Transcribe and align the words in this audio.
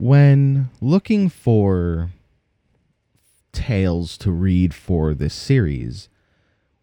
When 0.00 0.70
looking 0.80 1.28
for 1.28 2.08
tales 3.52 4.16
to 4.16 4.32
read 4.32 4.72
for 4.72 5.12
this 5.12 5.34
series, 5.34 6.08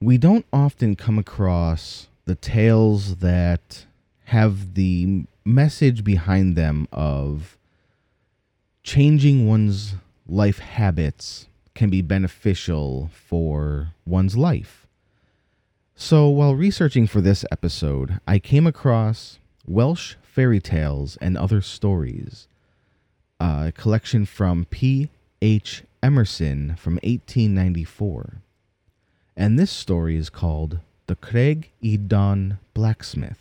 we 0.00 0.16
don't 0.16 0.46
often 0.52 0.94
come 0.94 1.18
across 1.18 2.06
the 2.26 2.36
tales 2.36 3.16
that 3.16 3.86
have 4.26 4.74
the 4.74 5.24
message 5.44 6.04
behind 6.04 6.54
them 6.54 6.86
of 6.92 7.58
changing 8.84 9.48
one's 9.48 9.94
life 10.28 10.60
habits 10.60 11.48
can 11.74 11.90
be 11.90 12.02
beneficial 12.02 13.10
for 13.12 13.88
one's 14.06 14.36
life. 14.36 14.86
So, 15.96 16.28
while 16.28 16.54
researching 16.54 17.08
for 17.08 17.20
this 17.20 17.44
episode, 17.50 18.20
I 18.28 18.38
came 18.38 18.68
across 18.68 19.40
Welsh 19.66 20.14
Fairy 20.22 20.60
Tales 20.60 21.18
and 21.20 21.36
Other 21.36 21.60
Stories, 21.60 22.46
a 23.40 23.72
collection 23.72 24.26
from 24.26 24.66
P. 24.66 25.08
H. 25.40 25.82
Emerson 26.02 26.76
from 26.76 26.94
1894. 26.96 28.42
And 29.34 29.58
this 29.58 29.70
story 29.70 30.16
is 30.16 30.28
called 30.28 30.80
The 31.06 31.16
Craig 31.16 31.70
Don 32.06 32.58
Blacksmith, 32.74 33.38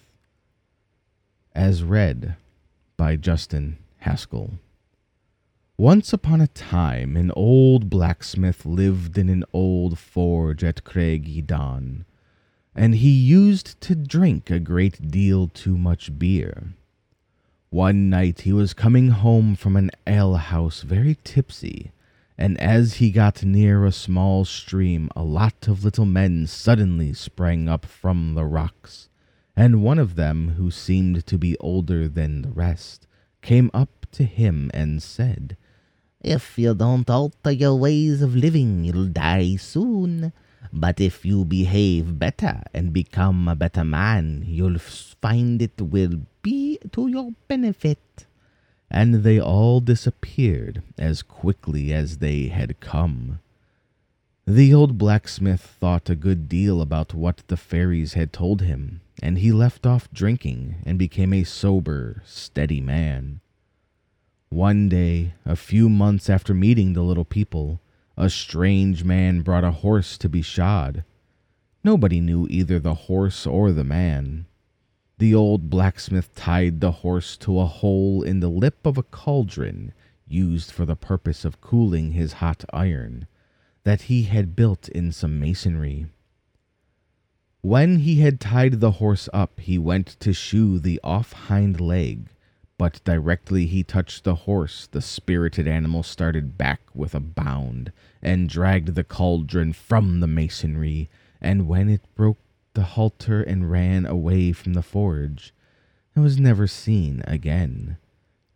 as 1.53 1.83
read 1.83 2.37
by 2.95 3.17
Justin 3.17 3.77
Haskell. 3.97 4.53
Once 5.77 6.13
upon 6.13 6.39
a 6.39 6.47
time, 6.47 7.17
an 7.17 7.31
old 7.35 7.89
blacksmith 7.89 8.65
lived 8.65 9.17
in 9.17 9.29
an 9.29 9.43
old 9.51 9.99
forge 9.99 10.63
at 10.63 10.85
Craig 10.85 11.45
Don, 11.45 12.05
and 12.73 12.95
he 12.95 13.09
used 13.09 13.79
to 13.81 13.95
drink 13.95 14.49
a 14.49 14.59
great 14.59 15.11
deal 15.11 15.47
too 15.47 15.77
much 15.77 16.17
beer. 16.17 16.73
One 17.71 18.09
night 18.09 18.41
he 18.41 18.53
was 18.53 18.73
coming 18.73 19.09
home 19.09 19.55
from 19.55 19.75
an 19.75 19.91
alehouse 20.07 20.81
very 20.81 21.17
tipsy, 21.23 21.91
and 22.37 22.59
as 22.59 22.95
he 22.95 23.11
got 23.11 23.43
near 23.43 23.85
a 23.85 23.91
small 23.91 24.43
stream, 24.43 25.09
a 25.15 25.23
lot 25.23 25.67
of 25.67 25.83
little 25.83 26.05
men 26.05 26.47
suddenly 26.47 27.13
sprang 27.13 27.69
up 27.69 27.85
from 27.85 28.33
the 28.33 28.45
rocks, 28.45 29.09
and 29.55 29.83
one 29.83 29.99
of 29.99 30.15
them, 30.15 30.55
who 30.57 30.71
seemed 30.71 31.25
to 31.27 31.37
be 31.37 31.55
older 31.59 32.07
than 32.07 32.41
the 32.41 32.51
rest, 32.51 33.05
came 33.41 33.69
up 33.73 34.07
to 34.13 34.23
him 34.23 34.71
and 34.73 35.03
said, 35.03 35.55
if 36.21 36.57
you 36.59 36.73
don't 36.73 37.09
alter 37.09 37.51
your 37.51 37.75
ways 37.75 38.21
of 38.21 38.35
living, 38.35 38.83
you'll 38.83 39.07
die 39.07 39.55
soon. 39.55 40.33
But 40.73 40.99
if 40.99 41.23
you 41.25 41.45
behave 41.45 42.19
better 42.19 42.61
and 42.73 42.91
become 42.91 43.47
a 43.47 43.55
better 43.55 43.85
man, 43.85 44.43
you'll 44.45 44.79
find 44.79 45.61
it 45.61 45.81
will 45.81 46.19
be 46.41 46.68
to 46.91 47.07
your 47.07 47.33
benefit. 47.47 48.25
And 48.89 49.23
they 49.23 49.39
all 49.39 49.79
disappeared 49.79 50.81
as 50.97 51.21
quickly 51.21 51.93
as 51.93 52.17
they 52.17 52.47
had 52.47 52.79
come. 52.79 53.39
The 54.47 54.73
old 54.73 54.97
blacksmith 54.97 55.61
thought 55.61 56.09
a 56.09 56.15
good 56.15 56.49
deal 56.49 56.81
about 56.81 57.13
what 57.13 57.43
the 57.49 57.57
fairies 57.57 58.13
had 58.13 58.33
told 58.33 58.61
him, 58.61 59.01
and 59.21 59.37
he 59.37 59.51
left 59.51 59.85
off 59.85 60.11
drinking 60.11 60.81
and 60.87 60.97
became 60.97 61.33
a 61.33 61.43
sober, 61.43 62.23
steady 62.25 62.81
man. 62.81 63.41
One 64.49 64.89
day, 64.89 65.33
a 65.45 65.55
few 65.55 65.87
months 65.87 66.31
after 66.31 66.55
meeting 66.55 66.93
the 66.93 67.03
little 67.03 67.25
people, 67.25 67.79
a 68.17 68.27
strange 68.27 69.03
man 69.03 69.41
brought 69.41 69.63
a 69.63 69.71
horse 69.71 70.17
to 70.17 70.27
be 70.27 70.41
shod. 70.41 71.03
Nobody 71.83 72.19
knew 72.19 72.47
either 72.49 72.79
the 72.79 73.05
horse 73.05 73.45
or 73.45 73.71
the 73.71 73.83
man. 73.83 74.47
The 75.19 75.35
old 75.35 75.69
blacksmith 75.69 76.33
tied 76.33 76.81
the 76.81 76.91
horse 76.91 77.37
to 77.37 77.59
a 77.59 77.65
hole 77.65 78.23
in 78.23 78.39
the 78.39 78.49
lip 78.49 78.85
of 78.85 78.97
a 78.97 79.03
cauldron 79.03 79.93
used 80.27 80.71
for 80.71 80.85
the 80.85 80.95
purpose 80.95 81.45
of 81.45 81.61
cooling 81.61 82.13
his 82.13 82.33
hot 82.33 82.65
iron 82.73 83.27
that 83.83 84.03
he 84.03 84.23
had 84.23 84.55
built 84.55 84.89
in 84.89 85.11
some 85.11 85.39
masonry. 85.39 86.07
When 87.61 87.99
he 87.99 88.21
had 88.21 88.39
tied 88.39 88.79
the 88.79 88.91
horse 88.91 89.29
up, 89.31 89.59
he 89.59 89.77
went 89.77 90.07
to 90.21 90.33
shoe 90.33 90.79
the 90.79 90.99
off 91.03 91.33
hind 91.33 91.79
leg 91.79 92.29
but 92.79 93.03
directly 93.03 93.65
he 93.65 93.83
touched 93.83 94.23
the 94.23 94.35
horse, 94.47 94.87
the 94.87 95.01
spirited 95.01 95.67
animal 95.67 96.01
started 96.01 96.57
back 96.57 96.79
with 96.95 97.13
a 97.13 97.19
bound 97.19 97.91
and 98.21 98.47
dragged 98.47 98.95
the 98.95 99.03
cauldron 99.03 99.73
from 99.73 100.21
the 100.21 100.27
masonry. 100.27 101.09
And 101.41 101.67
when 101.67 101.89
it 101.89 102.01
broke 102.15 102.39
the 102.79 102.85
halter 102.85 103.43
and 103.43 103.69
ran 103.69 104.05
away 104.05 104.53
from 104.53 104.73
the 104.73 104.81
forge, 104.81 105.53
and 106.15 106.23
was 106.23 106.39
never 106.39 106.65
seen 106.65 107.21
again, 107.27 107.97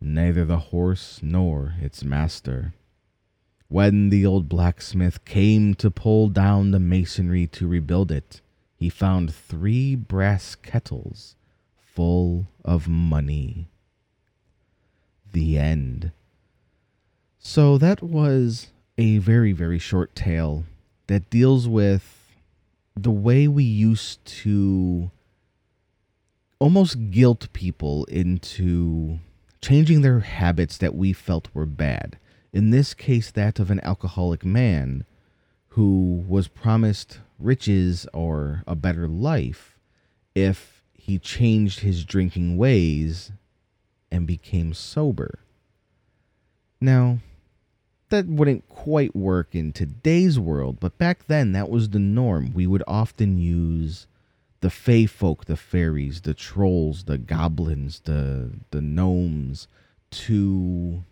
neither 0.00 0.46
the 0.46 0.72
horse 0.72 1.20
nor 1.22 1.74
its 1.78 2.02
master. 2.02 2.72
When 3.68 4.08
the 4.08 4.24
old 4.24 4.48
blacksmith 4.48 5.26
came 5.26 5.74
to 5.74 5.90
pull 5.90 6.30
down 6.30 6.70
the 6.70 6.80
masonry 6.80 7.46
to 7.48 7.68
rebuild 7.68 8.10
it, 8.10 8.40
he 8.74 8.88
found 8.88 9.34
three 9.34 9.94
brass 9.94 10.54
kettles 10.54 11.36
full 11.76 12.46
of 12.64 12.88
money 12.88 13.68
the 15.32 15.58
end. 15.58 16.12
So 17.38 17.76
that 17.76 18.02
was 18.02 18.68
a 18.96 19.18
very, 19.18 19.52
very 19.52 19.78
short 19.78 20.14
tale 20.14 20.64
that 21.08 21.28
deals 21.28 21.68
with 21.68 22.23
the 22.96 23.10
way 23.10 23.48
we 23.48 23.64
used 23.64 24.24
to 24.24 25.10
almost 26.58 27.10
guilt 27.10 27.52
people 27.52 28.04
into 28.06 29.18
changing 29.60 30.02
their 30.02 30.20
habits 30.20 30.78
that 30.78 30.94
we 30.94 31.12
felt 31.12 31.48
were 31.54 31.66
bad. 31.66 32.18
In 32.52 32.70
this 32.70 32.94
case, 32.94 33.30
that 33.32 33.58
of 33.58 33.70
an 33.70 33.80
alcoholic 33.80 34.44
man 34.44 35.04
who 35.68 36.24
was 36.28 36.46
promised 36.46 37.20
riches 37.38 38.06
or 38.12 38.62
a 38.66 38.76
better 38.76 39.08
life 39.08 39.78
if 40.34 40.84
he 40.92 41.18
changed 41.18 41.80
his 41.80 42.04
drinking 42.04 42.56
ways 42.56 43.32
and 44.10 44.26
became 44.26 44.72
sober. 44.72 45.40
Now, 46.80 47.18
that 48.14 48.26
wouldn't 48.26 48.68
quite 48.68 49.16
work 49.16 49.54
in 49.54 49.72
today's 49.72 50.38
world, 50.38 50.78
but 50.78 50.96
back 50.98 51.26
then 51.26 51.50
that 51.52 51.68
was 51.68 51.88
the 51.88 51.98
norm. 51.98 52.52
We 52.54 52.66
would 52.66 52.84
often 52.86 53.38
use 53.38 54.06
the 54.60 54.70
fey 54.70 55.06
folk, 55.06 55.46
the 55.46 55.56
fairies, 55.56 56.20
the 56.20 56.32
trolls, 56.32 57.04
the 57.04 57.18
goblins, 57.18 58.00
the 58.04 58.52
the 58.70 58.80
gnomes 58.80 59.66
to 60.10 61.02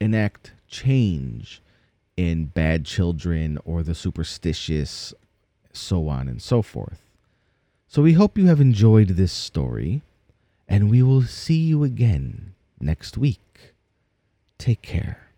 enact 0.00 0.52
change 0.66 1.62
in 2.16 2.46
bad 2.46 2.84
children 2.84 3.58
or 3.64 3.84
the 3.84 3.94
superstitious, 3.94 5.14
so 5.72 6.08
on 6.08 6.28
and 6.28 6.42
so 6.42 6.62
forth. 6.62 7.00
So 7.86 8.02
we 8.02 8.14
hope 8.14 8.36
you 8.36 8.46
have 8.46 8.60
enjoyed 8.60 9.10
this 9.10 9.32
story 9.32 10.02
and 10.68 10.90
we 10.90 11.02
will 11.02 11.22
see 11.22 11.60
you 11.60 11.84
again 11.84 12.54
next 12.80 13.16
week. 13.16 13.74
Take 14.58 14.82
care. 14.82 15.29